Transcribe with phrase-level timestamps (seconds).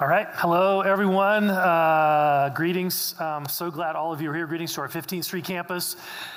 [0.00, 0.28] All right.
[0.32, 1.50] Hello, everyone.
[1.50, 3.14] Uh, greetings.
[3.20, 4.46] I'm so glad all of you are here.
[4.46, 5.94] Greetings to our 15th Street campus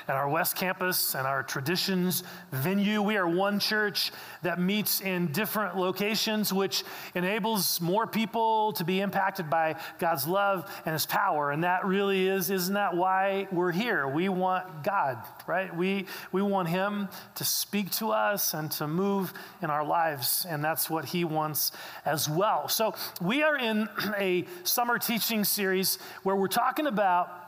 [0.10, 3.02] and our West campus and our traditions venue.
[3.02, 6.84] We are one church that meets in different locations, which
[7.16, 11.50] enables more people to be impacted by God's love and His power.
[11.52, 14.06] And that really is, isn't that why we're here?
[14.10, 15.74] We want God, right?
[15.74, 20.46] We, we want Him to speak to us and to move in our lives.
[20.50, 21.72] And that's what He wants
[22.04, 22.68] as well.
[22.68, 27.43] So we are in a summer teaching series where we're talking about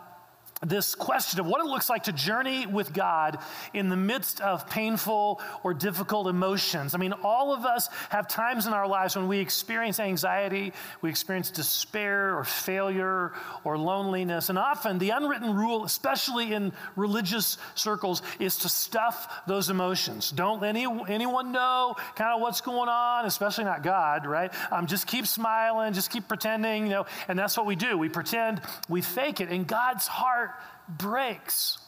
[0.63, 3.39] this question of what it looks like to journey with God
[3.73, 6.95] in the midst of painful or difficult emotions.
[6.95, 11.09] I mean, all of us have times in our lives when we experience anxiety, we
[11.09, 14.49] experience despair or failure or loneliness.
[14.49, 20.31] And often the unwritten rule, especially in religious circles, is to stuff those emotions.
[20.31, 24.53] Don't let any, anyone know kind of what's going on, especially not God, right?
[24.71, 27.97] Um, just keep smiling, just keep pretending, you know, and that's what we do.
[27.97, 29.49] We pretend, we fake it.
[29.49, 30.54] And God's heart
[30.87, 31.79] breaks.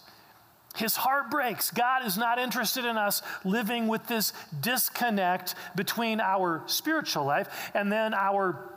[0.75, 1.71] His heart breaks.
[1.71, 4.31] God is not interested in us living with this
[4.61, 8.73] disconnect between our spiritual life and then our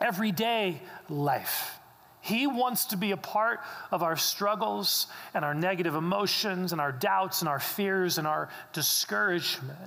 [0.00, 1.78] everyday life.
[2.20, 3.60] He wants to be a part
[3.92, 8.48] of our struggles and our negative emotions and our doubts and our fears and our
[8.72, 9.78] discouragement.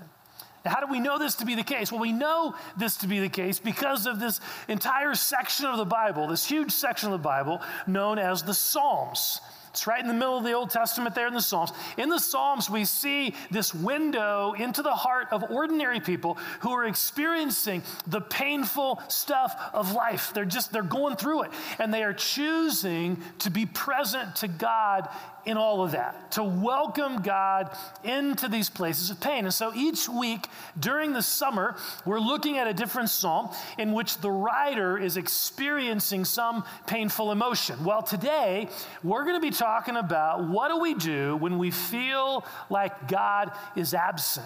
[0.63, 1.91] How do we know this to be the case?
[1.91, 5.85] Well, we know this to be the case because of this entire section of the
[5.85, 9.41] Bible, this huge section of the Bible known as the Psalms.
[9.77, 11.71] It's right in the middle of the Old Testament there in the Psalms.
[11.97, 16.85] In the Psalms, we see this window into the heart of ordinary people who are
[16.85, 20.31] experiencing the painful stuff of life.
[20.33, 21.51] They're just, they're going through it.
[21.77, 25.09] And they are choosing to be present to God
[25.47, 29.45] in all of that, to welcome God into these places of pain.
[29.45, 30.45] And so each week
[30.77, 36.25] during the summer, we're looking at a different psalm in which the writer is experiencing
[36.25, 37.81] some painful emotion.
[37.85, 38.67] Well, today,
[39.03, 43.51] we're going to be talking about what do we do when we feel like God
[43.77, 44.45] is absent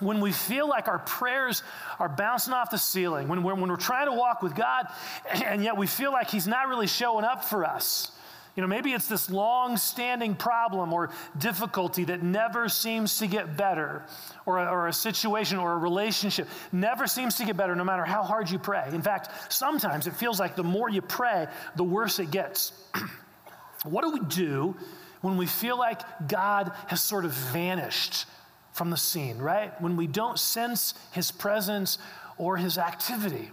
[0.00, 1.62] when we feel like our prayers
[2.00, 4.88] are bouncing off the ceiling, when we're, when we're trying to walk with God,
[5.32, 8.10] and yet we feel like He's not really showing up for us.
[8.56, 13.56] You know, maybe it's this long standing problem or difficulty that never seems to get
[13.56, 14.04] better,
[14.46, 18.04] or a, or a situation or a relationship never seems to get better no matter
[18.04, 18.88] how hard you pray.
[18.92, 22.72] In fact, sometimes it feels like the more you pray, the worse it gets.
[23.84, 24.76] what do we do
[25.20, 28.26] when we feel like God has sort of vanished
[28.72, 29.80] from the scene, right?
[29.80, 31.98] When we don't sense his presence
[32.38, 33.50] or his activity?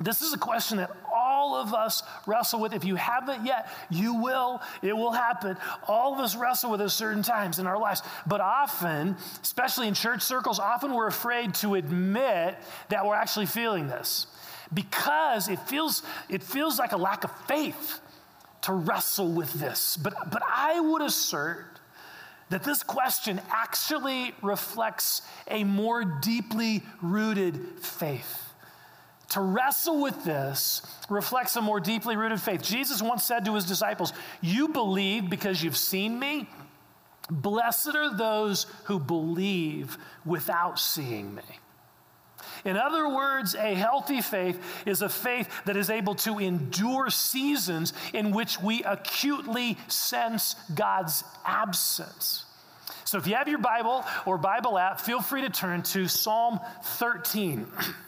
[0.00, 2.72] This is a question that all of us wrestle with.
[2.72, 4.62] If you haven't yet, you will.
[4.80, 5.56] It will happen.
[5.88, 8.02] All of us wrestle with it certain times in our lives.
[8.24, 12.56] But often, especially in church circles, often we're afraid to admit
[12.90, 14.28] that we're actually feeling this
[14.72, 17.98] because it feels, it feels like a lack of faith
[18.62, 19.96] to wrestle with this.
[19.96, 21.80] But, but I would assert
[22.50, 28.47] that this question actually reflects a more deeply rooted faith.
[29.30, 30.80] To wrestle with this
[31.10, 32.62] reflects a more deeply rooted faith.
[32.62, 36.48] Jesus once said to his disciples, You believe because you've seen me?
[37.30, 41.42] Blessed are those who believe without seeing me.
[42.64, 47.92] In other words, a healthy faith is a faith that is able to endure seasons
[48.14, 52.46] in which we acutely sense God's absence.
[53.04, 56.60] So if you have your Bible or Bible app, feel free to turn to Psalm
[56.82, 57.66] 13.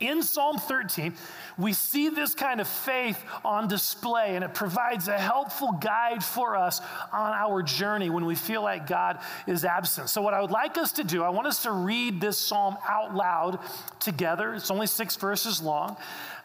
[0.00, 1.14] In Psalm 13,
[1.56, 6.54] we see this kind of faith on display, and it provides a helpful guide for
[6.54, 6.80] us
[7.12, 10.08] on our journey when we feel like God is absent.
[10.08, 12.76] So, what I would like us to do, I want us to read this psalm
[12.88, 13.58] out loud
[13.98, 14.54] together.
[14.54, 15.96] It's only six verses long,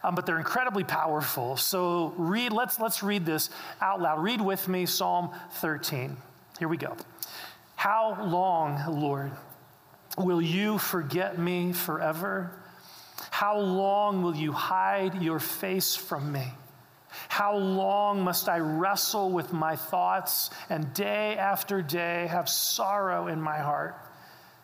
[0.02, 1.56] um, but they're incredibly powerful.
[1.56, 2.52] So, read.
[2.52, 3.50] Let's let's read this
[3.80, 4.20] out loud.
[4.20, 6.16] Read with me, Psalm 13.
[6.58, 6.96] Here we go.
[7.76, 9.30] How long, Lord,
[10.18, 12.63] will you forget me forever?
[13.44, 16.46] How long will you hide your face from me?
[17.28, 23.42] How long must I wrestle with my thoughts and day after day have sorrow in
[23.42, 23.98] my heart?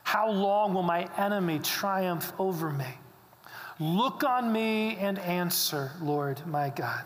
[0.03, 2.89] How long will my enemy triumph over me?
[3.79, 7.05] Look on me and answer, Lord my God.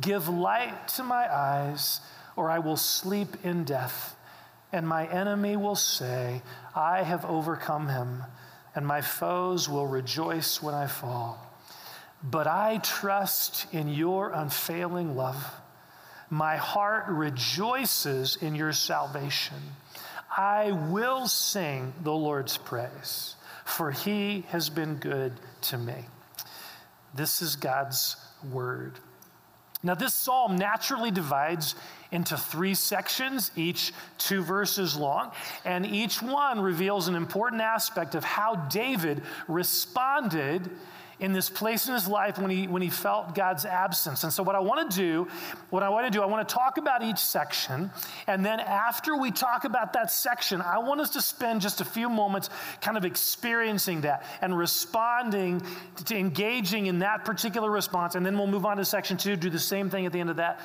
[0.00, 2.00] Give light to my eyes,
[2.34, 4.16] or I will sleep in death,
[4.72, 6.42] and my enemy will say,
[6.74, 8.24] I have overcome him
[8.74, 11.38] and my foes will rejoice when I fall.
[12.22, 15.42] But I trust in your unfailing love.
[16.28, 19.56] My heart rejoices in your salvation.
[20.36, 23.34] I will sing the Lord's praise,
[23.64, 25.32] for he has been good
[25.62, 26.04] to me.
[27.14, 28.16] This is God's
[28.52, 29.00] word.
[29.82, 31.74] Now, this psalm naturally divides
[32.12, 35.32] into three sections, each two verses long,
[35.64, 40.70] and each one reveals an important aspect of how David responded
[41.20, 44.24] in this place in his life when he, when he felt God's absence.
[44.24, 45.28] And so, what I want to do,
[45.68, 47.90] what I want to do, I want to talk about each section.
[48.26, 51.84] And then, after we talk about that section, I want us to spend just a
[51.84, 52.50] few moments
[52.80, 55.62] kind of experiencing that and responding
[56.06, 58.14] to engaging in that particular response.
[58.14, 60.30] And then we'll move on to section two, do the same thing at the end
[60.30, 60.60] of that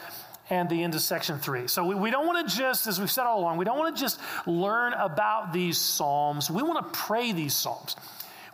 [0.49, 1.67] and the end of section three.
[1.67, 3.95] So we, we don't want to just, as we've said all along, we don't want
[3.95, 6.49] to just learn about these Psalms.
[6.49, 7.95] We want to pray these Psalms.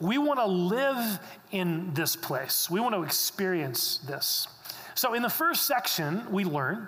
[0.02, 1.20] We want to live
[1.52, 2.70] in this place.
[2.70, 4.48] We want to experience this.
[4.96, 6.88] So, in the first section, we learn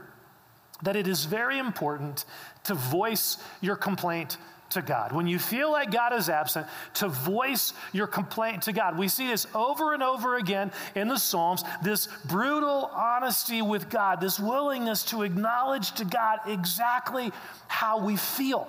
[0.82, 2.26] that it is very important
[2.66, 4.38] to voice your complaint
[4.74, 5.12] to God.
[5.12, 8.98] When you feel like God is absent, to voice your complaint to God.
[8.98, 14.20] We see this over and over again in the Psalms this brutal honesty with God,
[14.20, 17.32] this willingness to acknowledge to God exactly
[17.68, 18.68] how we feel.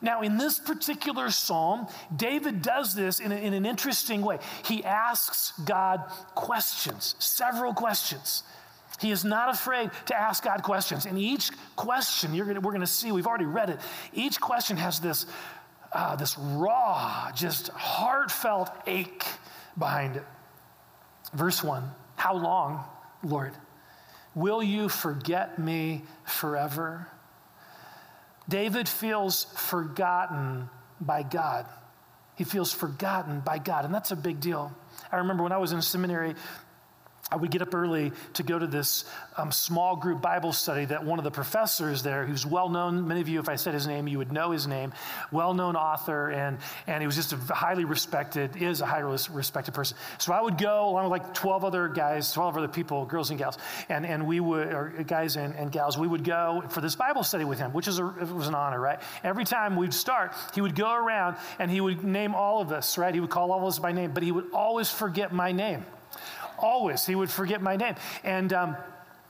[0.00, 4.38] Now, in this particular psalm, David does this in, a, in, an interesting way.
[4.64, 6.00] He asks God
[6.34, 8.42] questions, several questions.
[9.00, 11.06] He is not afraid to ask God questions.
[11.06, 13.78] And each question, gonna, we're going to see, we've already read it,
[14.14, 15.26] each question has this,
[15.92, 19.24] uh, this raw, just heartfelt ache
[19.78, 20.24] behind it.
[21.34, 21.82] Verse 1
[22.16, 22.84] How long,
[23.22, 23.52] Lord,
[24.34, 27.08] will you forget me forever?
[28.48, 30.68] David feels forgotten
[31.00, 31.66] by God.
[32.36, 34.72] He feels forgotten by God, and that's a big deal.
[35.10, 36.34] I remember when I was in seminary,
[37.28, 39.04] I would get up early to go to this
[39.36, 43.20] um, small group Bible study that one of the professors there, who's well known, many
[43.20, 44.92] of you, if I said his name, you would know his name,
[45.32, 49.74] well known author, and, and he was just a highly respected, is a highly respected
[49.74, 49.96] person.
[50.18, 53.38] So I would go along with like 12 other guys, 12 other people, girls and
[53.40, 53.58] gals,
[53.88, 57.24] and, and we would, or guys and, and gals, we would go for this Bible
[57.24, 59.00] study with him, which is a, it was an honor, right?
[59.24, 62.96] Every time we'd start, he would go around and he would name all of us,
[62.96, 63.12] right?
[63.12, 65.84] He would call all of us by name, but he would always forget my name
[66.58, 67.06] always.
[67.06, 67.94] He would forget my name.
[68.24, 68.76] And, um,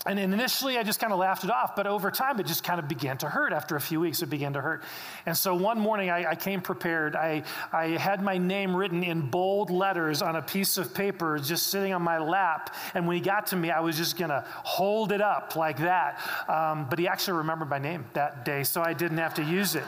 [0.06, 2.78] and initially, I just kind of laughed it off, but over time, it just kind
[2.78, 3.52] of began to hurt.
[3.52, 4.84] After a few weeks, it began to hurt.
[5.26, 7.16] And so one morning, I, I, came prepared.
[7.16, 7.42] I,
[7.72, 11.92] I had my name written in bold letters on a piece of paper just sitting
[11.92, 12.74] on my lap.
[12.94, 15.78] And when he got to me, I was just going to hold it up like
[15.78, 16.20] that.
[16.48, 19.74] Um, but he actually remembered my name that day, so I didn't have to use
[19.74, 19.84] it.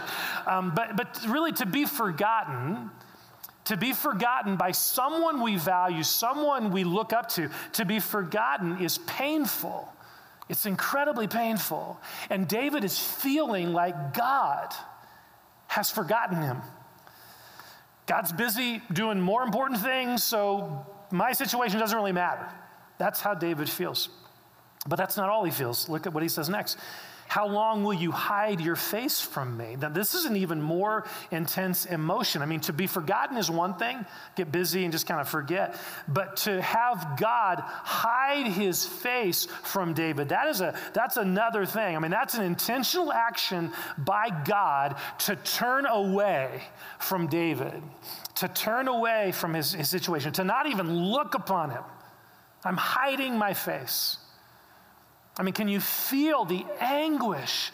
[0.46, 2.90] Um, but, but really, to be forgotten,
[3.68, 8.78] to be forgotten by someone we value, someone we look up to, to be forgotten
[8.82, 9.92] is painful.
[10.48, 12.00] It's incredibly painful.
[12.30, 14.72] And David is feeling like God
[15.66, 16.62] has forgotten him.
[18.06, 22.48] God's busy doing more important things, so my situation doesn't really matter.
[22.96, 24.08] That's how David feels.
[24.88, 25.90] But that's not all he feels.
[25.90, 26.78] Look at what he says next.
[27.28, 29.76] How long will you hide your face from me?
[29.78, 32.40] Now, this is an even more intense emotion.
[32.40, 35.76] I mean, to be forgotten is one thing, get busy and just kind of forget.
[36.08, 41.96] But to have God hide his face from David, that is a, that's another thing.
[41.96, 46.62] I mean, that's an intentional action by God to turn away
[46.98, 47.82] from David,
[48.36, 51.82] to turn away from his, his situation, to not even look upon him.
[52.64, 54.16] I'm hiding my face.
[55.38, 57.70] I mean, can you feel the anguish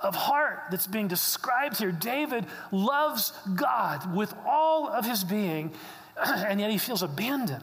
[0.00, 1.92] of heart that's being described here?
[1.92, 5.72] David loves God with all of his being,
[6.16, 7.62] and yet he feels abandoned.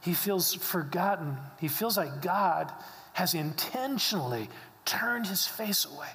[0.00, 1.36] He feels forgotten.
[1.60, 2.72] He feels like God
[3.12, 4.48] has intentionally
[4.84, 6.08] turned his face away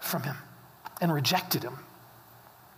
[0.00, 0.36] from him
[1.00, 1.78] and rejected him.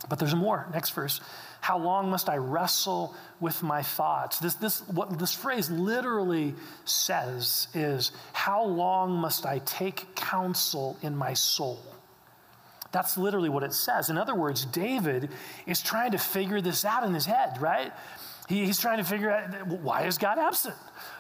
[0.09, 0.69] But there's more.
[0.73, 1.21] Next verse.
[1.61, 4.39] How long must I wrestle with my thoughts?
[4.39, 11.17] This, this, what this phrase literally says is, How long must I take counsel in
[11.17, 11.81] my soul?
[12.93, 14.09] That's literally what it says.
[14.09, 15.31] In other words, David
[15.67, 17.93] is trying to figure this out in his head, right?
[18.49, 20.75] He, he's trying to figure out why is God absent?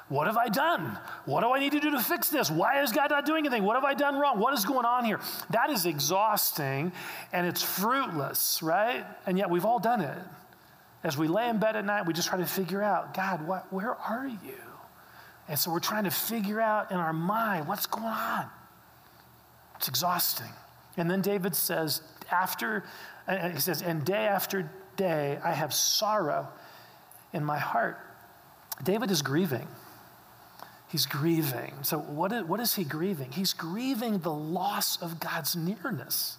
[0.09, 0.99] What have I done?
[1.25, 2.51] What do I need to do to fix this?
[2.51, 3.65] Why is God not doing anything?
[3.65, 4.39] What have I done wrong?
[4.39, 5.19] What is going on here?
[5.51, 6.93] That is exhausting
[7.33, 9.07] and it's fruitless, right?
[9.27, 10.19] And yet we've all done it.
[11.03, 13.73] As we lay in bed at night, we just try to figure out God, what,
[13.73, 14.59] where are you?
[15.49, 18.47] And so we're trying to figure out in our mind what's going on.
[19.77, 20.51] It's exhausting.
[20.97, 22.85] And then David says, after,
[23.53, 26.49] he says, and day after day, I have sorrow
[27.35, 27.99] in my heart.
[28.83, 29.69] David is grieving.
[30.89, 31.75] He's grieving.
[31.83, 33.33] So, what is, what is he grieving?
[33.33, 36.39] He's grieving the loss of God's nearness.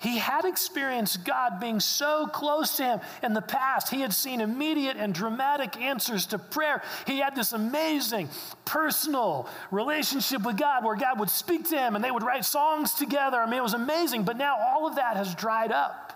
[0.00, 3.88] He had experienced God being so close to him in the past.
[3.88, 6.82] He had seen immediate and dramatic answers to prayer.
[7.06, 8.28] He had this amazing
[8.64, 12.94] personal relationship with God where God would speak to him and they would write songs
[12.94, 13.36] together.
[13.40, 14.24] I mean, it was amazing.
[14.24, 16.11] But now all of that has dried up.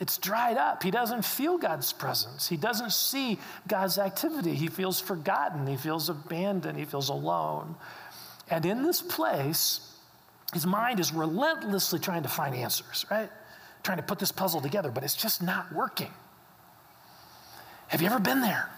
[0.00, 0.82] It's dried up.
[0.82, 2.48] He doesn't feel God's presence.
[2.48, 3.38] He doesn't see
[3.68, 4.54] God's activity.
[4.54, 5.66] He feels forgotten.
[5.66, 6.78] He feels abandoned.
[6.78, 7.76] He feels alone.
[8.48, 9.94] And in this place,
[10.54, 13.30] his mind is relentlessly trying to find answers, right?
[13.82, 16.10] Trying to put this puzzle together, but it's just not working.
[17.88, 18.70] Have you ever been there?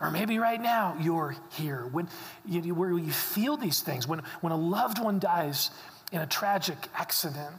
[0.00, 2.08] Or maybe right now you're here when
[2.46, 5.70] you, where you feel these things, when, when a loved one dies
[6.10, 7.54] in a tragic accident,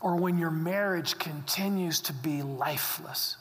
[0.00, 3.36] or when your marriage continues to be lifeless.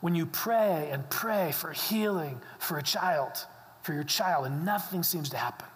[0.00, 3.44] When you pray and pray for healing for a child,
[3.82, 5.68] for your child, and nothing seems to happen.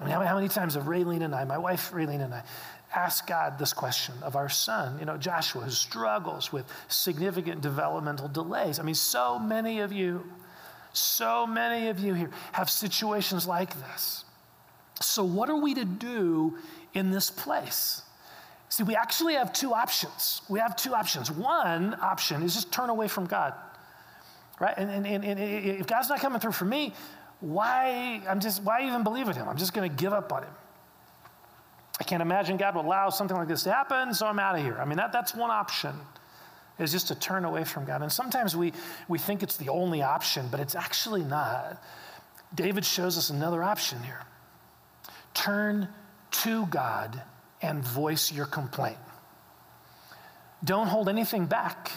[0.00, 2.42] I mean, how, many times have Raylene and I, my wife Raylene and I,
[2.94, 8.28] asked God this question of our son, you know, Joshua, who struggles with significant developmental
[8.28, 8.78] delays.
[8.78, 10.24] I mean, so many of you,
[10.92, 14.24] so many of you here have situations like this.
[15.00, 16.56] So, what are we to do
[16.94, 18.02] in this place?
[18.68, 20.42] See, we actually have two options.
[20.48, 21.30] We have two options.
[21.30, 23.54] One option is just turn away from God,
[24.60, 24.74] right?
[24.76, 26.92] And, and, and, and if God's not coming through for me,
[27.40, 29.48] why I'm just why even believe in him?
[29.48, 30.52] I'm just going to give up on him.
[32.00, 34.62] I can't imagine God would allow something like this to happen, so I'm out of
[34.62, 34.78] here.
[34.80, 35.94] I mean, that, that's one option,
[36.78, 38.02] is just to turn away from God.
[38.02, 38.72] And sometimes we,
[39.08, 41.82] we think it's the only option, but it's actually not.
[42.54, 44.20] David shows us another option here.
[45.34, 45.88] Turn
[46.30, 47.20] to God
[47.62, 48.98] and voice your complaint.
[50.64, 51.92] Don't hold anything back.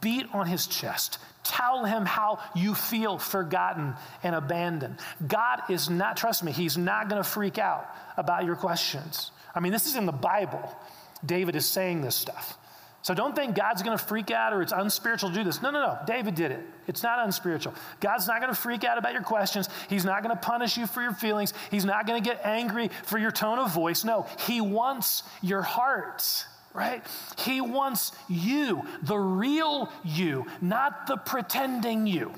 [0.00, 1.18] Beat on his chest.
[1.44, 4.98] Tell him how you feel forgotten and abandoned.
[5.26, 9.30] God is not, trust me, he's not going to freak out about your questions.
[9.54, 10.76] I mean, this is in the Bible.
[11.24, 12.58] David is saying this stuff.
[13.02, 15.62] So don't think God's going to freak out or it's unspiritual to do this.
[15.62, 15.98] No, no, no.
[16.06, 16.60] David did it.
[16.88, 17.74] It's not unspiritual.
[18.00, 19.68] God's not going to freak out about your questions.
[19.88, 21.54] He's not going to punish you for your feelings.
[21.70, 24.04] He's not going to get angry for your tone of voice.
[24.04, 27.04] No, He wants your heart right?
[27.38, 32.32] He wants you, the real you, not the pretending you.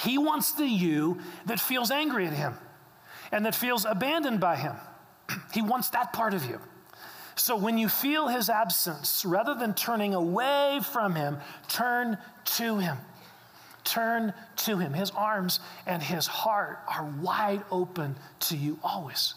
[0.00, 2.54] He wants the you that feels angry at him
[3.32, 4.76] and that feels abandoned by him.
[5.52, 6.60] he wants that part of you.
[7.40, 12.18] So when you feel his absence, rather than turning away from him, turn
[12.56, 12.98] to him.
[13.82, 14.92] Turn to him.
[14.92, 19.34] His arms and his heart are wide open to you always.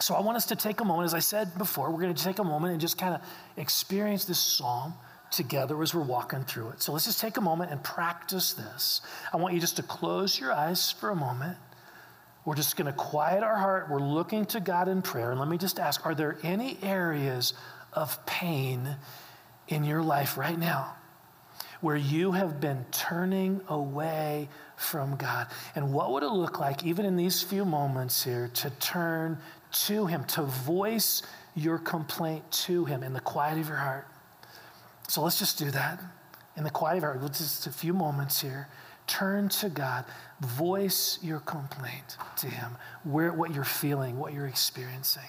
[0.00, 2.22] So I want us to take a moment, as I said before, we're going to
[2.22, 3.22] take a moment and just kind of
[3.56, 4.92] experience this psalm
[5.30, 6.82] together as we're walking through it.
[6.82, 9.00] So let's just take a moment and practice this.
[9.32, 11.56] I want you just to close your eyes for a moment.
[12.48, 13.90] We're just going to quiet our heart.
[13.90, 15.32] We're looking to God in prayer.
[15.32, 17.52] And let me just ask are there any areas
[17.92, 18.96] of pain
[19.68, 20.96] in your life right now
[21.82, 25.48] where you have been turning away from God?
[25.74, 29.36] And what would it look like, even in these few moments here, to turn
[29.82, 31.20] to Him, to voice
[31.54, 34.08] your complaint to Him in the quiet of your heart.
[35.06, 36.00] So let's just do that
[36.56, 37.30] in the quiet of our heart.
[37.34, 38.68] Just a few moments here.
[39.06, 40.06] Turn to God.
[40.40, 45.22] Voice your complaint to Him, where, what you're feeling, what you're experiencing.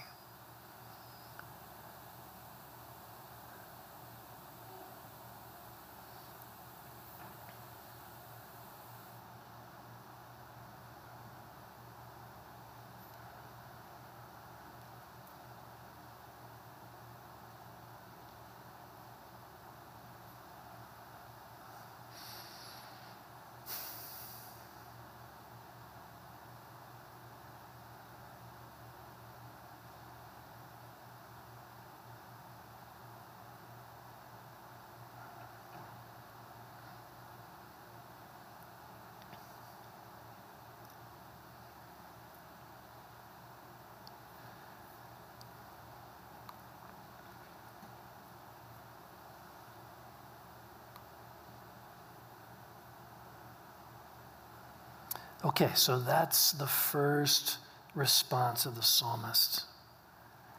[55.44, 57.60] Okay, so that's the first
[57.96, 59.64] response of the psalmist.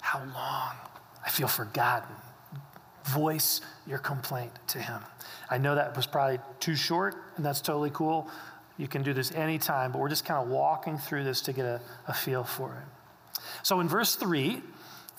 [0.00, 0.76] How long?
[1.24, 2.16] I feel forgotten.
[3.04, 5.02] Voice your complaint to him.
[5.50, 8.30] I know that was probably too short, and that's totally cool.
[8.78, 11.66] You can do this anytime, but we're just kind of walking through this to get
[11.66, 13.42] a, a feel for it.
[13.62, 14.62] So in verse 3,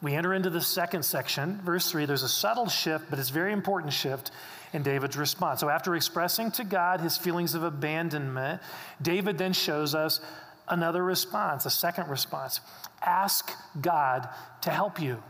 [0.01, 1.59] we enter into the second section.
[1.63, 4.31] Verse 3, there's a subtle shift, but it's a very important shift
[4.73, 5.59] in David's response.
[5.59, 8.61] So, after expressing to God his feelings of abandonment,
[9.01, 10.19] David then shows us
[10.67, 12.61] another response, a second response.
[13.01, 14.29] Ask God
[14.61, 15.21] to help you.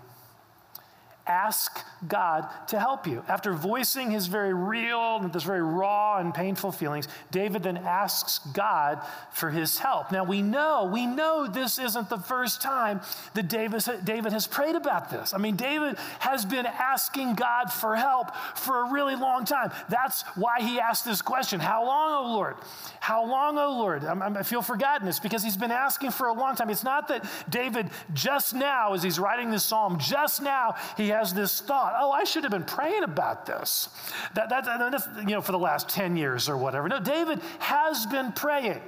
[1.31, 3.23] Ask God to help you.
[3.29, 9.01] After voicing his very real, this very raw and painful feelings, David then asks God
[9.31, 10.11] for his help.
[10.11, 12.99] Now we know, we know this isn't the first time
[13.33, 15.33] that David, David has prayed about this.
[15.33, 19.71] I mean, David has been asking God for help for a really long time.
[19.89, 22.57] That's why he asked this question How long, O Lord?
[22.99, 24.03] How long, O Lord?
[24.03, 25.07] I'm, i feel forgotten.
[25.07, 26.69] It's because he's been asking for a long time.
[26.69, 31.20] It's not that David just now, as he's writing this psalm, just now he has
[31.29, 33.89] this thought, oh, I should have been praying about this.
[34.33, 36.87] That, that, that's, you know, for the last 10 years or whatever.
[36.87, 38.81] No, David has been praying.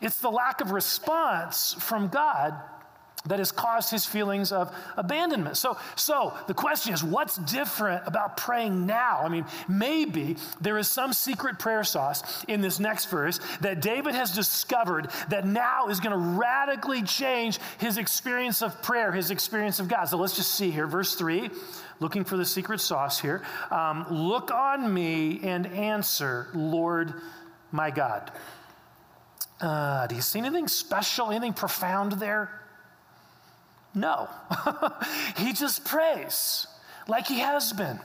[0.00, 2.54] It's the lack of response from God
[3.26, 5.56] that has caused his feelings of abandonment.
[5.56, 9.20] So, so the question is, what's different about praying now?
[9.22, 14.14] I mean, maybe there is some secret prayer sauce in this next verse that David
[14.14, 19.80] has discovered that now is going to radically change his experience of prayer, his experience
[19.80, 20.06] of God.
[20.06, 21.50] So let's just see here, verse three.
[21.98, 23.42] Looking for the secret sauce here.
[23.70, 27.14] Um, Look on me and answer, Lord
[27.72, 28.30] my God.
[29.60, 32.50] Uh, do you see anything special, anything profound there?
[33.96, 34.28] No.
[35.38, 36.66] he just prays
[37.08, 37.98] like he has been.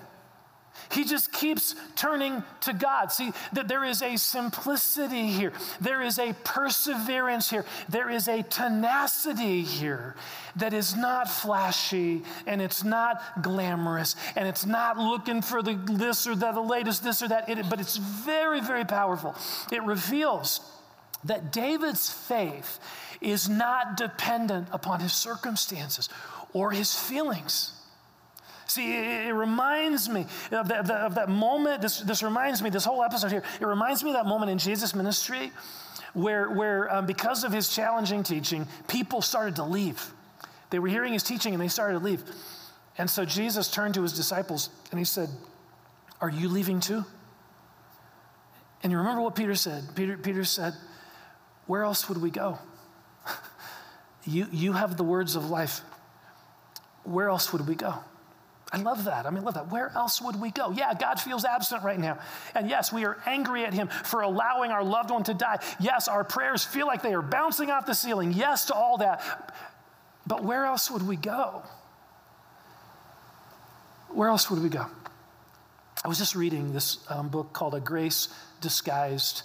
[0.89, 3.11] He just keeps turning to God.
[3.11, 5.53] See, that there is a simplicity here.
[5.79, 7.65] There is a perseverance here.
[7.89, 10.15] There is a tenacity here
[10.55, 16.25] that is not flashy and it's not glamorous and it's not looking for the this
[16.25, 19.35] or that, the latest this or that, it, but it's very, very powerful.
[19.71, 20.61] It reveals
[21.25, 22.79] that David's faith
[23.21, 26.09] is not dependent upon his circumstances
[26.53, 27.73] or his feelings.
[28.65, 31.81] See, it, reminds me of, the, of that moment.
[31.81, 34.57] This, this reminds me, this whole episode here, it reminds me of that moment in
[34.57, 35.51] Jesus' ministry
[36.13, 40.13] where, where um, because of his challenging teaching, people started to leave.
[40.69, 42.23] They were hearing his teaching and they started to leave.
[42.97, 45.29] And so Jesus turned to his disciples and he said,
[46.21, 47.03] Are you leaving too?
[48.83, 49.83] And you remember what Peter said?
[49.95, 50.73] Peter, Peter said,
[51.67, 52.57] Where else would we go?
[54.25, 55.81] You, you have the words of life.
[57.03, 57.95] Where else would we go?
[58.73, 59.25] I love that.
[59.25, 59.69] I mean, love that.
[59.69, 60.71] Where else would we go?
[60.71, 62.19] Yeah, God feels absent right now.
[62.55, 65.57] And yes, we are angry at Him for allowing our loved one to die.
[65.79, 68.31] Yes, our prayers feel like they are bouncing off the ceiling.
[68.31, 69.53] Yes to all that.
[70.25, 71.63] But where else would we go?
[74.09, 74.85] Where else would we go?
[76.03, 78.29] I was just reading this um, book called A Grace
[78.61, 79.43] Disguised,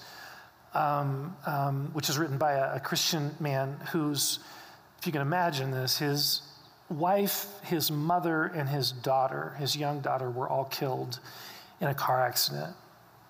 [0.73, 4.39] um, um, which is written by a, a Christian man who's
[5.07, 6.43] if you can imagine this, his
[6.89, 11.21] wife, his mother, and his daughter, his young daughter, were all killed
[11.81, 12.75] in a car accident,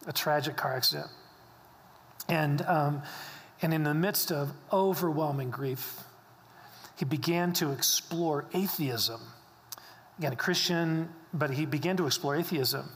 [0.07, 1.09] a tragic car accident.
[2.31, 3.03] And, um,
[3.61, 6.01] and in the midst of overwhelming grief,
[6.97, 9.21] he began to explore atheism.
[10.17, 12.89] Again, a Christian, but he began to explore atheism.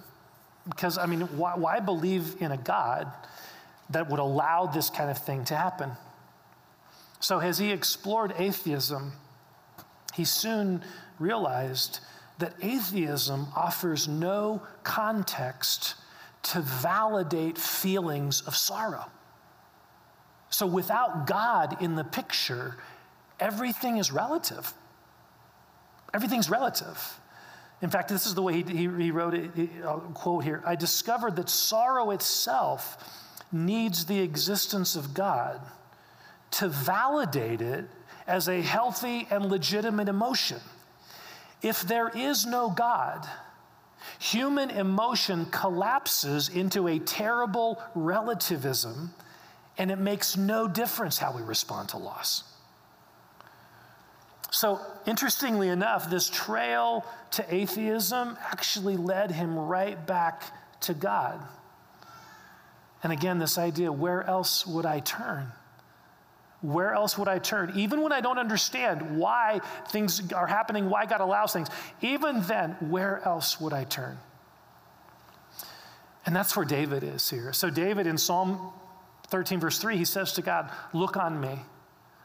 [0.66, 3.12] Because, I mean, why, why believe in a God
[3.90, 5.90] that would allow this kind of thing to happen?
[7.20, 9.12] So, as he explored atheism,
[10.14, 10.82] he soon
[11.18, 12.00] realized
[12.38, 15.96] that atheism offers no context
[16.42, 19.04] to validate feelings of sorrow.
[20.48, 22.78] So, without God in the picture,
[23.38, 24.72] everything is relative.
[26.14, 27.20] Everything's relative.
[27.82, 29.50] In fact, this is the way he, he, he wrote it.
[29.84, 32.96] I'll uh, quote here I discovered that sorrow itself
[33.52, 35.60] needs the existence of God
[36.52, 37.84] to validate it
[38.26, 40.58] as a healthy and legitimate emotion.
[41.62, 43.28] If there is no God,
[44.18, 49.12] human emotion collapses into a terrible relativism,
[49.78, 52.44] and it makes no difference how we respond to loss.
[54.50, 60.42] So, interestingly enough, this trail to atheism actually led him right back
[60.82, 61.40] to God.
[63.02, 65.52] And again, this idea where else would I turn?
[66.62, 67.72] Where else would I turn?
[67.74, 71.68] Even when I don't understand why things are happening, why God allows things,
[72.02, 74.18] even then, where else would I turn?
[76.26, 77.52] And that's where David is here.
[77.52, 78.72] So, David in Psalm
[79.28, 81.60] 13, verse 3, he says to God, Look on me.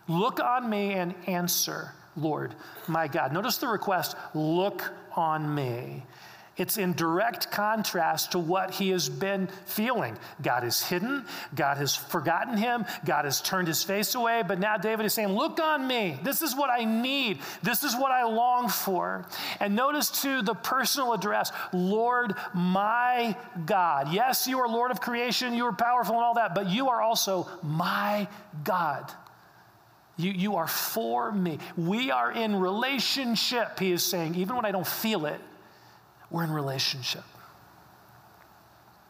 [0.08, 2.54] Look on me and answer, Lord,
[2.88, 3.32] my God.
[3.32, 6.04] Notice the request, Look on me.
[6.58, 10.18] It's in direct contrast to what he has been feeling.
[10.42, 14.78] God is hidden, God has forgotten him, God has turned his face away, but now
[14.78, 16.18] David is saying, Look on me.
[16.24, 19.26] This is what I need, this is what I long for.
[19.60, 24.14] And notice too the personal address Lord my God.
[24.14, 27.02] Yes, you are Lord of creation, you are powerful and all that, but you are
[27.02, 28.30] also my
[28.64, 29.12] God.
[30.18, 31.60] You, you are for me.
[31.76, 34.36] We are in relationship, he is saying.
[34.36, 35.42] Even when I don't feel it,
[36.30, 37.24] we're in relationship.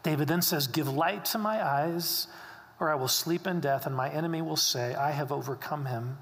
[0.02, 2.28] David then says, Give light to my eyes,
[2.78, 6.18] or I will sleep in death, and my enemy will say, I have overcome him,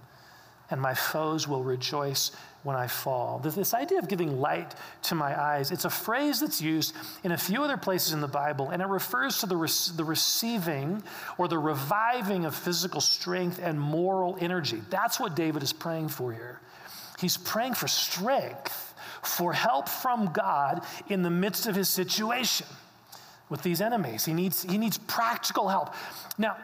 [0.70, 2.30] and my foes will rejoice
[2.62, 3.38] when I fall.
[3.40, 7.36] This idea of giving light to my eyes, it's a phrase that's used in a
[7.36, 11.02] few other places in the Bible, and it refers to the, re- the receiving
[11.36, 14.80] or the reviving of physical strength and moral energy.
[14.88, 16.60] That's what David is praying for here.
[17.20, 18.93] He's praying for strength,
[19.26, 22.66] for help from God in the midst of his situation
[23.48, 24.24] with these enemies.
[24.24, 25.94] He needs, he needs practical help.
[26.38, 26.56] Now,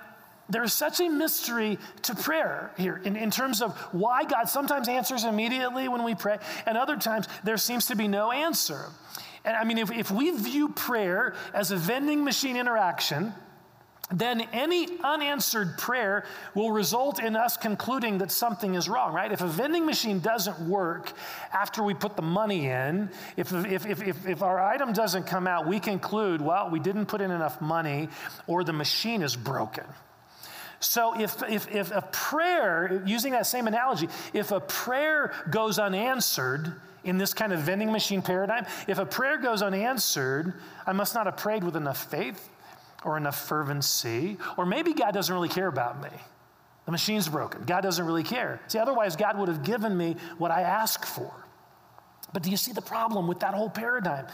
[0.49, 5.25] there's such a mystery to prayer here in, in terms of why God sometimes answers
[5.25, 8.87] immediately when we pray, and other times there seems to be no answer.
[9.45, 13.33] And I mean, if, if we view prayer as a vending machine interaction,
[14.13, 19.31] then any unanswered prayer will result in us concluding that something is wrong, right?
[19.31, 21.13] If a vending machine doesn't work
[21.53, 25.47] after we put the money in, if, if, if, if, if our item doesn't come
[25.47, 28.09] out, we conclude, well, we didn't put in enough money
[28.47, 29.85] or the machine is broken.
[30.81, 36.73] So if, if, if a prayer, using that same analogy, if a prayer goes unanswered
[37.05, 40.55] in this kind of vending machine paradigm, if a prayer goes unanswered,
[40.87, 42.49] I must not have prayed with enough faith
[43.05, 46.11] or enough fervency, or maybe God doesn't really care about me.
[46.87, 47.63] The machine's broken.
[47.65, 48.61] God doesn't really care.
[48.69, 51.33] See, otherwise, God would have given me what I ask for.
[52.33, 54.27] But do you see the problem with that whole paradigm?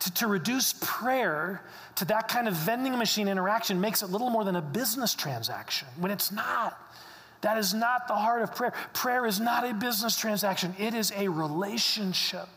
[0.00, 1.62] To, to reduce prayer
[1.96, 5.88] to that kind of vending machine interaction makes it little more than a business transaction
[5.98, 6.78] when it's not.
[7.42, 8.72] That is not the heart of prayer.
[8.92, 12.48] Prayer is not a business transaction, it is a relationship.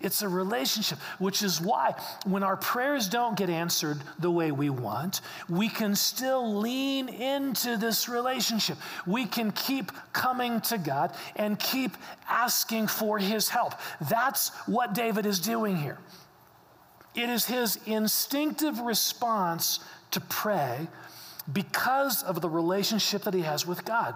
[0.00, 4.70] It's a relationship, which is why when our prayers don't get answered the way we
[4.70, 8.78] want, we can still lean into this relationship.
[9.06, 11.96] We can keep coming to God and keep
[12.28, 13.74] asking for His help.
[14.08, 15.98] That's what David is doing here.
[17.14, 19.80] It is his instinctive response
[20.12, 20.88] to pray
[21.52, 24.14] because of the relationship that he has with God.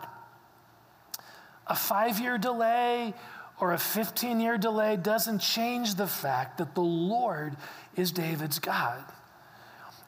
[1.67, 3.15] A five year delay
[3.61, 7.57] or a 15 year delay doesn't change the fact that the Lord
[7.97, 9.05] is David's God.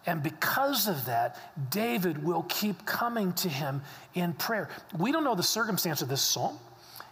[0.07, 1.37] And because of that,
[1.71, 3.83] David will keep coming to him
[4.15, 4.69] in prayer.
[4.97, 6.59] We don't know the circumstance of this psalm.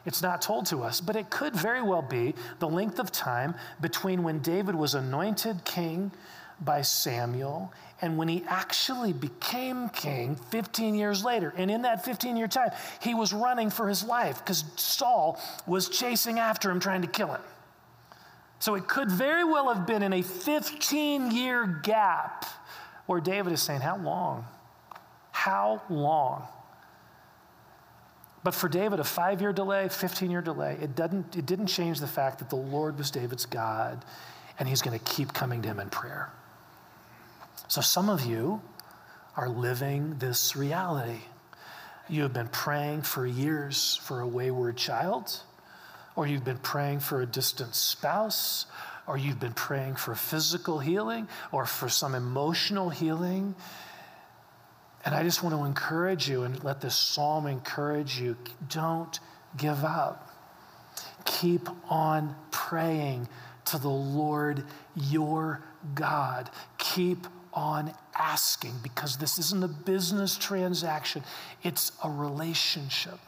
[0.07, 3.55] It's not told to us, but it could very well be the length of time
[3.81, 6.13] between when David was anointed king
[6.61, 11.55] by Samuel and when he actually became king 15 years later.
[11.57, 15.89] And in that 15 year time, he was running for his life because Saul was
[15.89, 17.41] chasing after him, trying to kill him.
[18.59, 22.45] So it could very well have been in a 15 year gap
[23.07, 24.47] where David is saying, How long?
[25.33, 26.47] How long?
[28.43, 32.01] But for David, a five year delay, 15 year delay, it, doesn't, it didn't change
[32.01, 34.05] the fact that the Lord was David's God
[34.59, 36.31] and he's going to keep coming to him in prayer.
[37.69, 38.61] So some of you
[39.37, 41.21] are living this reality.
[42.09, 45.41] You have been praying for years for a wayward child,
[46.15, 48.67] or you've been praying for a distant spouse,
[49.07, 53.55] or you've been praying for physical healing or for some emotional healing.
[55.05, 58.37] And I just want to encourage you and let this psalm encourage you
[58.69, 59.19] don't
[59.57, 60.31] give up.
[61.25, 63.29] Keep on praying
[63.67, 65.63] to the Lord your
[65.95, 66.51] God.
[66.79, 71.23] Keep on asking because this isn't a business transaction,
[71.63, 73.19] it's a relationship.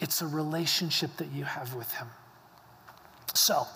[0.00, 2.08] It's a relationship that you have with Him.
[3.34, 3.66] So,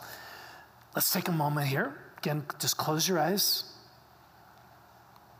[0.94, 1.94] let's take a moment here.
[2.18, 3.64] Again, just close your eyes.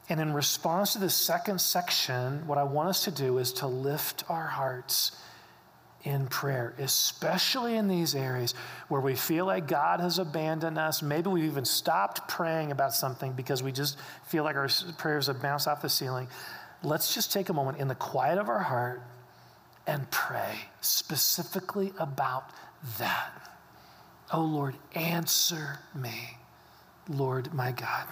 [0.08, 3.66] And in response to the second section, what I want us to do is to
[3.66, 5.12] lift our hearts
[6.08, 8.54] in prayer, especially in these areas
[8.88, 11.02] where we feel like God has abandoned us.
[11.02, 15.42] Maybe we've even stopped praying about something because we just feel like our prayers have
[15.42, 16.26] bounced off the ceiling.
[16.82, 19.02] Let's just take a moment in the quiet of our heart
[19.86, 22.52] and pray specifically about
[22.98, 23.50] that.
[24.32, 26.38] Oh Lord, answer me,
[27.06, 28.06] Lord my God.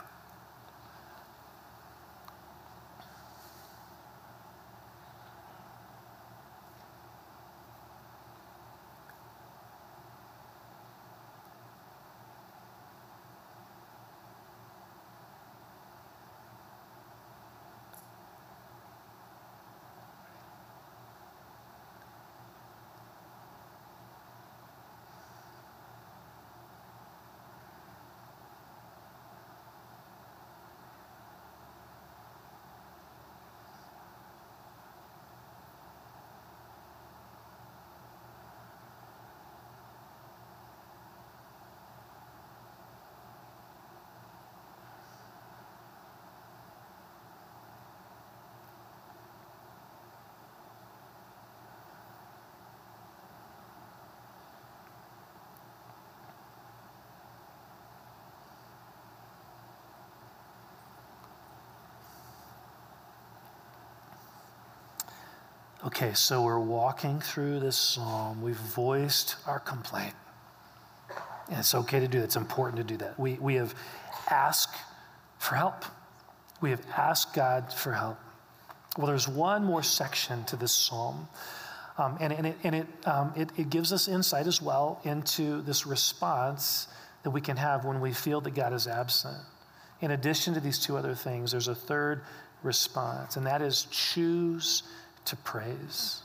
[65.87, 68.43] Okay, so we're walking through this psalm.
[68.43, 70.15] We've voiced our complaint.
[71.49, 72.25] And it's okay to do that.
[72.25, 73.21] It's important to do that.
[73.21, 73.73] We, we have
[74.29, 74.75] asked
[75.39, 75.85] for help.
[76.61, 78.19] We have asked God for help.
[78.99, 81.29] Well, there's one more section to this psalm.
[81.99, 85.63] Um, and, and, it, and it, um, it, it gives us insight as well into
[85.63, 86.89] this response
[87.23, 89.39] that we can have when we feel that God is absent.
[90.01, 92.23] In addition to these two other things, there's a third
[92.65, 94.83] response, and that is choose
[95.27, 96.23] to praise.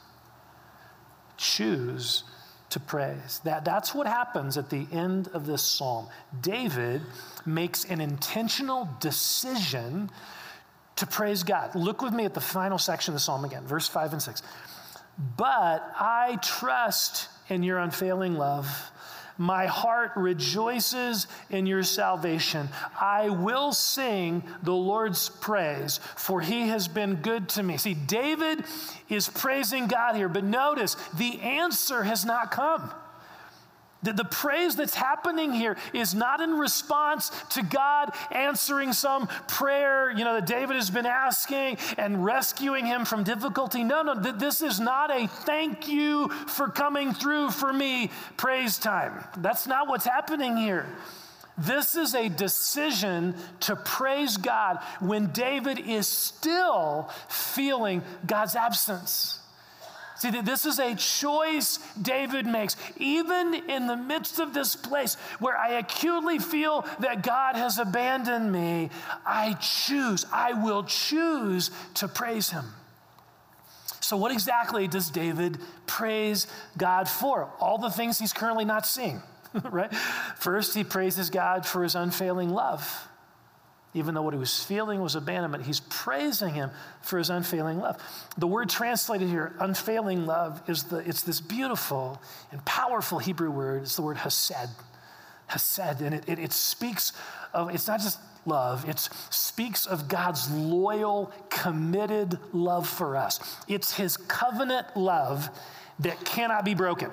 [1.37, 2.23] Choose
[2.69, 3.41] to praise.
[3.43, 6.07] That, that's what happens at the end of this psalm.
[6.41, 7.01] David
[7.45, 10.09] makes an intentional decision
[10.95, 11.75] to praise God.
[11.75, 14.41] Look with me at the final section of the psalm again, verse 5 and 6.
[15.37, 18.91] But I trust in your unfailing love.
[19.41, 22.69] My heart rejoices in your salvation.
[22.99, 27.77] I will sing the Lord's praise, for he has been good to me.
[27.77, 28.63] See, David
[29.09, 32.91] is praising God here, but notice the answer has not come.
[34.03, 40.11] The, the praise that's happening here is not in response to God answering some prayer,
[40.11, 43.83] you know, that David has been asking and rescuing him from difficulty.
[43.83, 49.23] No, no, this is not a thank you for coming through for me praise time.
[49.37, 50.87] That's not what's happening here.
[51.57, 59.40] This is a decision to praise God when David is still feeling God's absence.
[60.21, 62.75] See, this is a choice David makes.
[62.97, 68.51] Even in the midst of this place where I acutely feel that God has abandoned
[68.51, 68.91] me,
[69.25, 72.65] I choose, I will choose to praise him.
[73.99, 75.57] So, what exactly does David
[75.87, 76.45] praise
[76.77, 77.51] God for?
[77.59, 79.23] All the things he's currently not seeing,
[79.71, 79.91] right?
[80.37, 83.07] First, he praises God for his unfailing love.
[83.93, 87.97] Even though what he was feeling was abandonment, he's praising him for his unfailing love.
[88.37, 93.83] The word translated here, unfailing love, is the, it's this beautiful and powerful Hebrew word.
[93.83, 94.69] It's the word hesed.
[95.47, 96.01] Hesed.
[96.01, 97.11] And it, it, it speaks
[97.53, 98.97] of, it's not just love, it
[99.29, 103.39] speaks of God's loyal, committed love for us.
[103.67, 105.49] It's his covenant love
[105.99, 107.11] that cannot be broken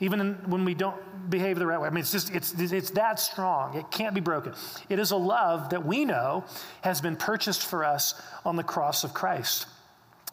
[0.00, 0.96] even in, when we don't
[1.30, 1.88] behave the right way.
[1.88, 3.76] I mean, it's just, it's, it's that strong.
[3.76, 4.52] It can't be broken.
[4.88, 6.44] It is a love that we know
[6.82, 9.66] has been purchased for us on the cross of Christ.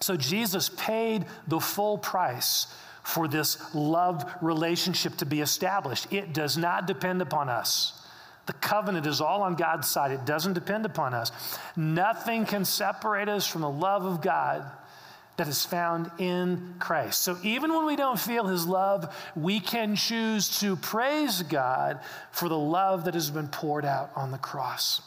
[0.02, 2.67] So Jesus paid the full price
[3.04, 6.12] for this love relationship to be established.
[6.12, 7.97] It does not depend upon us.
[8.47, 10.12] The covenant is all on God's side.
[10.12, 11.32] It doesn't depend upon us.
[11.76, 14.65] Nothing can separate us from the love of God
[15.41, 17.23] that is found in Christ.
[17.23, 21.99] So even when we don't feel his love, we can choose to praise God
[22.32, 25.01] for the love that has been poured out on the cross.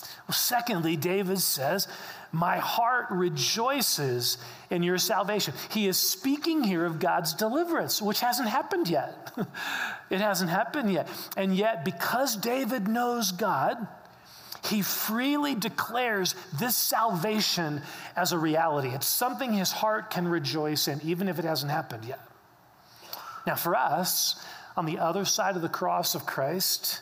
[0.00, 1.88] Well, secondly, David says,
[2.32, 4.38] My heart rejoices
[4.70, 5.52] in your salvation.
[5.72, 9.30] He is speaking here of God's deliverance, which hasn't happened yet.
[10.10, 11.06] it hasn't happened yet.
[11.36, 13.88] And yet, because David knows God,
[14.64, 17.82] he freely declares this salvation
[18.16, 18.88] as a reality.
[18.88, 22.20] It's something his heart can rejoice in, even if it hasn't happened yet.
[23.46, 24.44] Now, for us,
[24.76, 27.00] on the other side of the cross of Christ,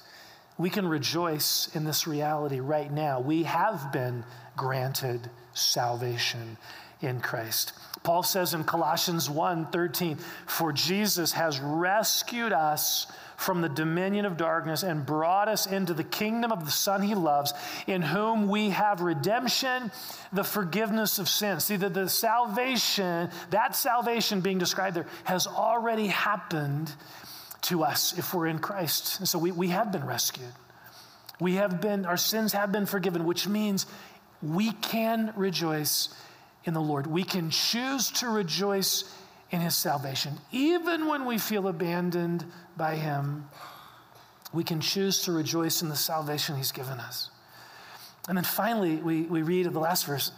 [0.58, 3.20] we can rejoice in this reality right now.
[3.20, 4.24] We have been
[4.56, 6.56] granted salvation
[7.00, 7.72] in Christ.
[8.02, 13.06] Paul says in Colossians 1 13, For Jesus has rescued us
[13.36, 17.14] from the dominion of darkness and brought us into the kingdom of the Son he
[17.14, 17.52] loves,
[17.86, 19.90] in whom we have redemption,
[20.32, 21.64] the forgiveness of sins.
[21.64, 26.92] See, that the salvation, that salvation being described there, has already happened
[27.62, 29.18] to us if we're in Christ.
[29.18, 30.52] And so we, we have been rescued.
[31.40, 33.86] We have been, our sins have been forgiven, which means
[34.40, 36.08] we can rejoice
[36.66, 37.06] in the Lord.
[37.06, 39.04] We can choose to rejoice
[39.50, 40.34] in his salvation.
[40.52, 42.44] Even when we feel abandoned
[42.76, 43.48] by him,
[44.52, 47.30] we can choose to rejoice in the salvation he's given us.
[48.28, 50.32] And then finally, we, we read in the last verse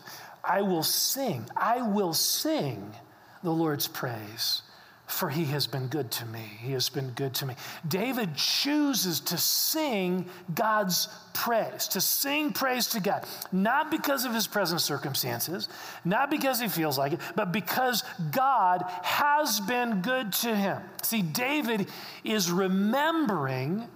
[0.44, 2.94] I will sing, I will sing
[3.42, 4.62] the Lord's praise
[5.08, 6.42] for he has been good to me.
[6.60, 7.54] He has been good to me.
[7.88, 14.46] David chooses to sing God's praise, to sing praise to God, not because of his
[14.46, 15.68] present circumstances,
[16.04, 20.82] not because he feels like it, but because God has been good to him.
[21.02, 21.88] See, David
[22.22, 23.88] is remembering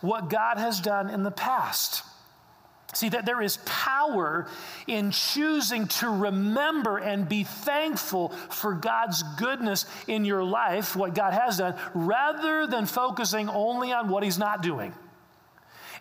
[0.00, 2.04] what God has done in the past.
[2.92, 4.48] See, that there is power
[4.88, 11.32] in choosing to remember and be thankful for God's goodness in your life, what God
[11.32, 14.92] has done, rather than focusing only on what He's not doing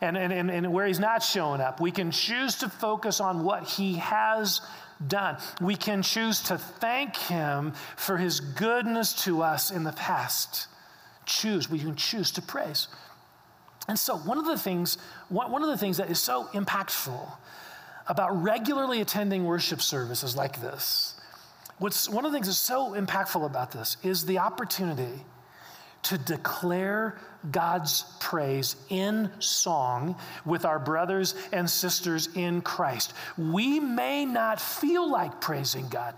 [0.01, 1.79] and, and, and, and where He's not showing up.
[1.79, 4.61] We can choose to focus on what He has
[5.05, 5.37] done.
[5.61, 10.67] We can choose to thank Him for His goodness to us in the past.
[11.25, 12.87] Choose, we can choose to praise.
[13.89, 14.99] And so, one of the things,
[15.29, 17.27] one of the things that is so impactful
[18.05, 21.19] about regularly attending worship services like this,
[21.79, 25.25] what's one of the things that's so impactful about this is the opportunity
[26.03, 27.17] to declare
[27.49, 33.13] God's praise in song with our brothers and sisters in Christ.
[33.39, 36.13] We may not feel like praising God.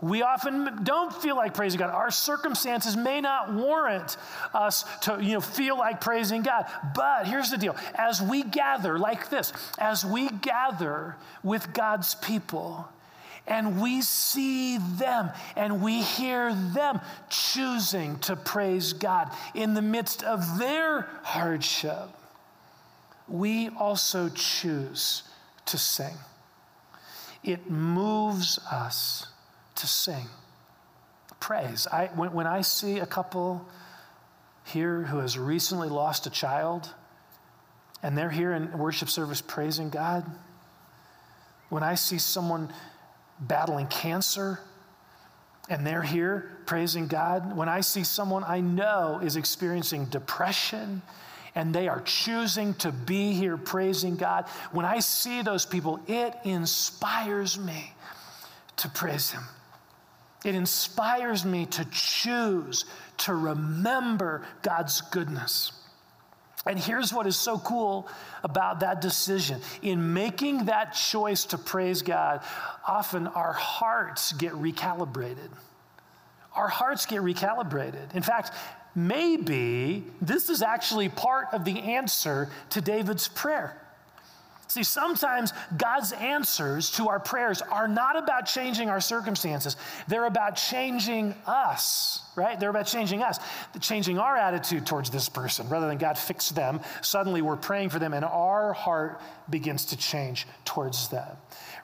[0.00, 1.90] We often don't feel like praising God.
[1.90, 4.16] Our circumstances may not warrant
[4.54, 6.66] us to you know, feel like praising God.
[6.94, 12.88] But here's the deal as we gather like this, as we gather with God's people,
[13.48, 20.22] and we see them and we hear them choosing to praise God in the midst
[20.22, 22.08] of their hardship,
[23.26, 25.24] we also choose
[25.66, 26.14] to sing.
[27.42, 29.26] It moves us
[29.78, 30.26] to sing
[31.40, 31.86] praise.
[31.90, 33.66] I, when, when I see a couple
[34.64, 36.92] here who has recently lost a child
[38.02, 40.24] and they're here in worship service praising God,
[41.68, 42.72] when I see someone
[43.40, 44.60] battling cancer
[45.68, 51.02] and they're here praising God, when I see someone I know is experiencing depression
[51.54, 56.34] and they are choosing to be here praising God, when I see those people, it
[56.44, 57.92] inspires me
[58.78, 59.42] to praise Him.
[60.44, 62.84] It inspires me to choose
[63.18, 65.72] to remember God's goodness.
[66.66, 68.08] And here's what is so cool
[68.44, 69.60] about that decision.
[69.82, 72.42] In making that choice to praise God,
[72.86, 75.50] often our hearts get recalibrated.
[76.54, 78.14] Our hearts get recalibrated.
[78.14, 78.52] In fact,
[78.94, 83.80] maybe this is actually part of the answer to David's prayer.
[84.68, 89.76] See, sometimes God's answers to our prayers are not about changing our circumstances.
[90.08, 92.60] They're about changing us, right?
[92.60, 93.38] They're about changing us,
[93.80, 95.70] changing our attitude towards this person.
[95.70, 99.96] Rather than God fix them, suddenly we're praying for them and our heart begins to
[99.96, 101.34] change towards them,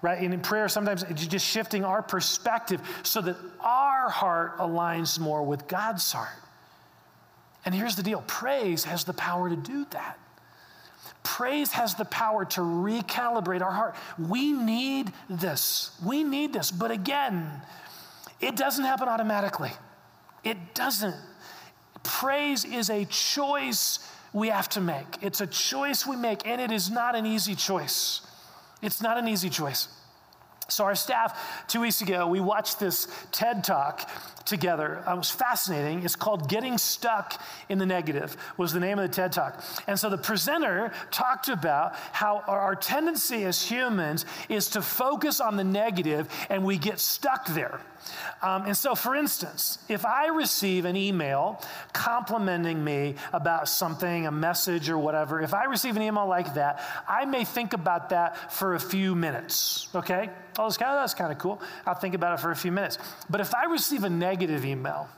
[0.03, 0.23] right?
[0.23, 5.43] And in prayer, sometimes it's just shifting our perspective so that our heart aligns more
[5.43, 6.29] with God's heart.
[7.65, 10.19] And here's the deal praise has the power to do that.
[11.25, 13.97] Praise has the power to recalibrate our heart.
[14.19, 15.91] We need this.
[16.05, 16.71] We need this.
[16.71, 17.51] But again,
[18.41, 19.73] it doesn't happen automatically.
[20.45, 21.17] It doesn't.
[22.05, 25.07] Praise is a choice we have to make.
[25.23, 28.21] It's a choice we make, and it is not an easy choice.
[28.83, 29.89] It's not an easy choice.
[30.69, 34.09] So, our staff, two weeks ago, we watched this TED talk
[34.45, 35.03] together.
[35.07, 36.03] Uh, it was fascinating.
[36.03, 39.63] It's called Getting Stuck in the Negative, was the name of the TED Talk.
[39.87, 45.57] And so the presenter talked about how our tendency as humans is to focus on
[45.57, 47.81] the negative and we get stuck there.
[48.43, 51.63] Um, and so, for instance, if I receive an email
[51.93, 56.83] complimenting me about something, a message or whatever, if I receive an email like that,
[57.09, 60.31] I may think about that for a few minutes, okay?
[60.59, 61.61] Oh, that's kind of, that's kind of cool.
[61.87, 62.99] I'll think about it for a few minutes.
[63.31, 65.09] But if I receive a negative email,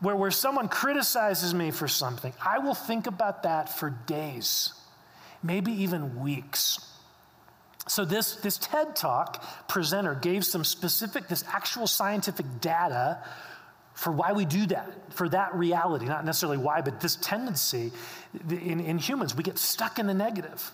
[0.00, 4.72] where, where someone criticizes me for something, I will think about that for days,
[5.42, 6.78] maybe even weeks.
[7.88, 13.22] So this, this TED Talk presenter gave some specific, this actual scientific data
[13.94, 17.92] for why we do that, for that reality, not necessarily why, but this tendency
[18.50, 20.70] in, in humans, we get stuck in the negative.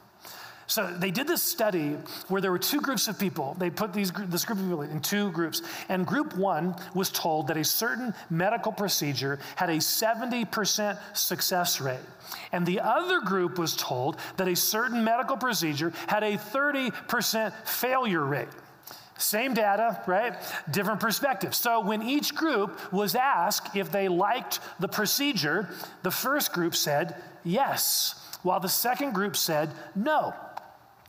[0.72, 3.54] So they did this study where there were two groups of people.
[3.58, 5.60] They put these, this group of people in two groups.
[5.90, 12.00] And group one was told that a certain medical procedure had a 70% success rate.
[12.52, 18.24] And the other group was told that a certain medical procedure had a 30% failure
[18.24, 18.48] rate.
[19.18, 20.36] Same data, right?
[20.70, 21.54] Different perspective.
[21.54, 25.68] So when each group was asked if they liked the procedure,
[26.02, 30.34] the first group said yes, while the second group said no.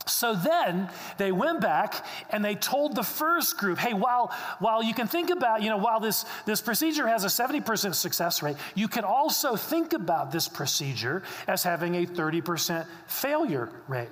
[0.06, 4.92] So then they went back and they told the first group, hey, while, while you
[4.92, 8.86] can think about, you know, while this, this procedure has a 70% success rate, you
[8.86, 14.08] can also think about this procedure as having a 30% failure rate.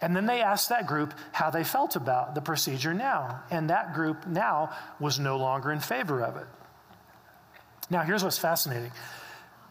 [0.00, 3.42] And then they asked that group how they felt about the procedure now.
[3.50, 4.70] And that group now
[5.00, 6.46] was no longer in favor of it.
[7.88, 8.92] Now, here's what's fascinating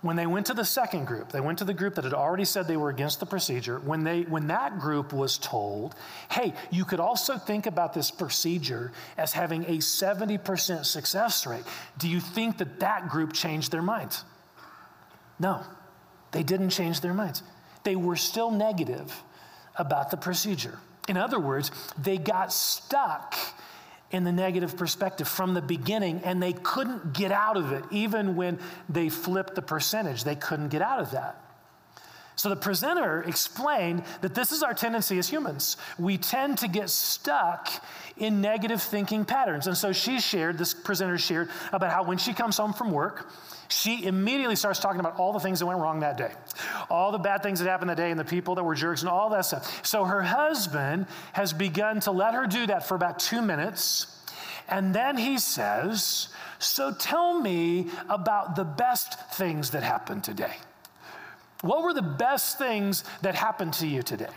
[0.06, 2.46] when they went to the second group, they went to the group that had already
[2.46, 3.80] said they were against the procedure.
[3.80, 5.96] When, they, when that group was told,
[6.30, 11.64] hey, you could also think about this procedure as having a 70% success rate,
[11.98, 14.24] do you think that that group changed their minds?
[15.40, 15.64] No,
[16.34, 17.42] they didn't change their minds.
[17.84, 19.24] They were still negative
[19.76, 20.78] about the procedure.
[21.08, 23.34] In other words, they got stuck
[24.16, 27.84] in the negative perspective from the beginning and they couldn't get out of it.
[27.92, 28.58] Even when
[28.90, 31.45] they flipped the percentage, they couldn't get out of that.
[32.36, 35.78] So the presenter explained that this is our tendency as humans.
[35.98, 37.70] We tend to get stuck
[38.18, 39.68] in negative thinking patterns.
[39.68, 43.32] And so she shared, this presenter shared, about how when she comes home from work,
[43.70, 46.32] she immediately starts talking about all the things that went wrong that day,
[46.90, 49.10] all the bad things that happened that day, and the people that were jerks, and
[49.10, 49.86] all that stuff.
[49.86, 54.08] So her husband has begun to let her do that for about two minutes.
[54.68, 56.30] And then he says,
[56.60, 60.56] So tell me about the best things that happened today.
[61.62, 64.34] What were the best things that happened to you today?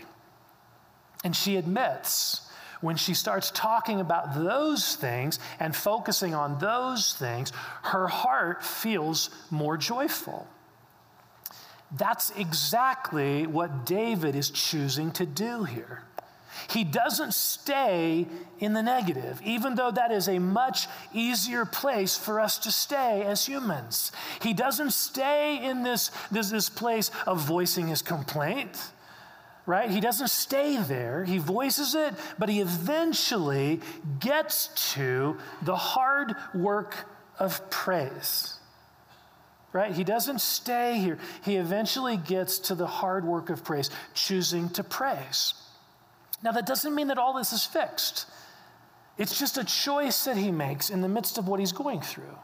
[1.23, 2.49] And she admits
[2.81, 7.51] when she starts talking about those things and focusing on those things,
[7.83, 10.47] her heart feels more joyful.
[11.91, 16.03] That's exactly what David is choosing to do here.
[16.69, 18.27] He doesn't stay
[18.59, 23.23] in the negative, even though that is a much easier place for us to stay
[23.23, 24.11] as humans.
[24.41, 28.77] He doesn't stay in this, this, this place of voicing his complaint
[29.69, 29.91] right?
[29.91, 31.23] He doesn't stay there.
[31.23, 33.81] He voices it, but he eventually
[34.19, 36.95] gets to the hard work
[37.37, 38.55] of praise.
[39.71, 39.91] Right?
[39.91, 41.19] He doesn't stay here.
[41.43, 45.53] He eventually gets to the hard work of praise, choosing to praise.
[46.43, 48.25] Now, that doesn't mean that all this is fixed.
[49.17, 52.37] It's just a choice that he makes in the midst of what he's going through.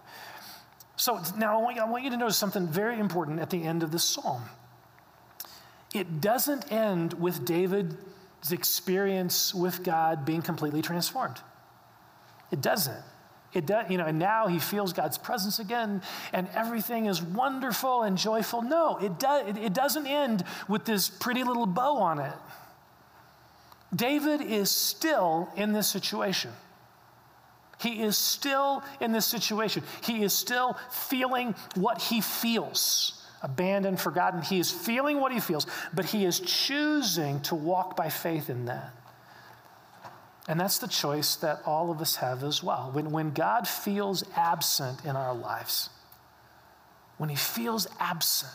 [0.98, 3.64] So now I want, you, I want you to notice something very important at the
[3.64, 4.44] end of this psalm
[5.96, 11.40] it doesn't end with David's experience with God being completely transformed.
[12.52, 13.02] It doesn't.
[13.54, 16.02] It does, you know, and now he feels God's presence again,
[16.34, 18.62] and everything is wonderful and joyful.
[18.62, 22.34] No, it, does, it, it doesn't end with this pretty little bow on it.
[23.96, 26.52] David is still in this situation.
[27.80, 29.84] He is still in this situation.
[30.04, 34.42] He is still feeling what he feels abandoned, forgotten.
[34.42, 38.66] He is feeling what he feels, but he is choosing to walk by faith in
[38.66, 38.92] that.
[40.48, 42.90] And that's the choice that all of us have as well.
[42.94, 45.90] When, when God feels absent in our lives,
[47.18, 48.54] when he feels absent,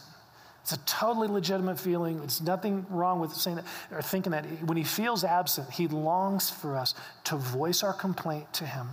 [0.73, 2.19] it's a totally legitimate feeling.
[2.19, 4.45] There's nothing wrong with saying that or thinking that.
[4.65, 6.95] When he feels absent, he longs for us
[7.25, 8.89] to voice our complaint to him.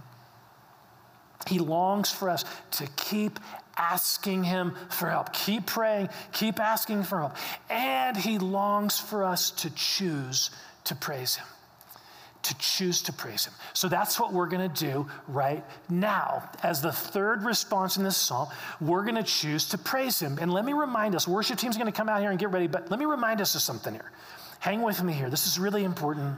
[1.47, 3.39] He longs for us to keep
[3.77, 5.31] asking Him for help.
[5.33, 7.35] Keep praying, keep asking for help.
[7.69, 10.49] And He longs for us to choose
[10.85, 11.45] to praise Him.
[12.47, 13.53] To choose to praise Him.
[13.73, 16.49] So that's what we're going to do right now.
[16.63, 18.47] As the third response in this psalm,
[18.79, 20.37] we're going to choose to praise Him.
[20.39, 22.67] And let me remind us worship team's going to come out here and get ready,
[22.67, 24.11] but let me remind us of something here.
[24.59, 25.29] Hang with me here.
[25.29, 26.37] This is really important.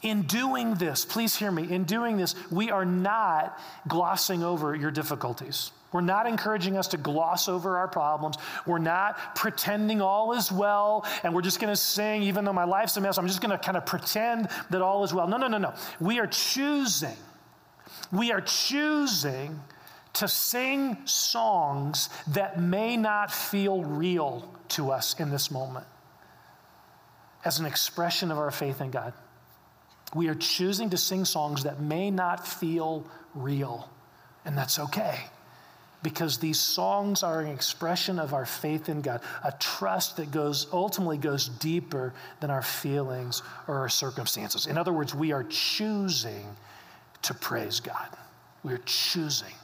[0.00, 4.90] In doing this, please hear me, in doing this, we are not glossing over your
[4.90, 5.70] difficulties.
[5.92, 8.36] We're not encouraging us to gloss over our problems.
[8.66, 12.64] We're not pretending all is well and we're just going to sing, even though my
[12.64, 15.28] life's a mess, I'm just going to kind of pretend that all is well.
[15.28, 15.74] No, no, no, no.
[16.00, 17.16] We are choosing,
[18.10, 19.60] we are choosing
[20.14, 25.86] to sing songs that may not feel real to us in this moment
[27.44, 29.12] as an expression of our faith in God.
[30.14, 33.90] We are choosing to sing songs that may not feel real,
[34.44, 35.18] and that's okay
[36.02, 40.66] because these songs are an expression of our faith in God, a trust that goes
[40.72, 44.66] ultimately goes deeper than our feelings or our circumstances.
[44.66, 46.44] In other words, we are choosing
[47.22, 48.08] to praise God.
[48.64, 49.54] We are choosing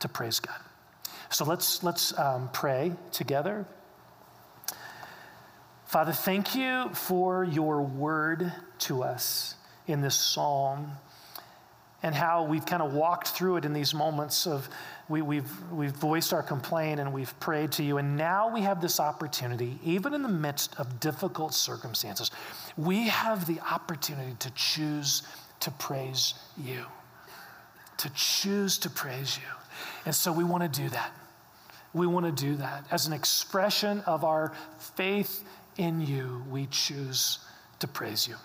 [0.00, 0.60] to praise God.
[1.30, 3.64] So let's let's um, pray together.
[5.86, 9.56] Father, thank you for your word to us
[9.86, 10.92] in this psalm
[12.02, 14.68] and how we've kind of walked through it in these moments of
[15.08, 17.98] we, we've, we've voiced our complaint and we've prayed to you.
[17.98, 22.30] And now we have this opportunity, even in the midst of difficult circumstances,
[22.76, 25.22] we have the opportunity to choose
[25.60, 26.84] to praise you.
[27.98, 29.48] To choose to praise you.
[30.06, 31.12] And so we want to do that.
[31.94, 32.86] We want to do that.
[32.90, 35.44] As an expression of our faith
[35.76, 37.38] in you, we choose
[37.78, 38.36] to praise you.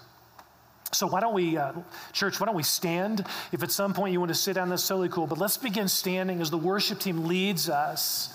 [0.93, 1.73] So, why don't we, uh,
[2.13, 3.25] church, why don't we stand?
[3.51, 5.27] If at some point you want to sit down, that's totally cool.
[5.27, 8.33] But let's begin standing as the worship team leads us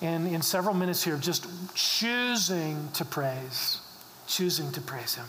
[0.00, 3.80] in, in several minutes here, just choosing to praise,
[4.26, 5.26] choosing to praise Him.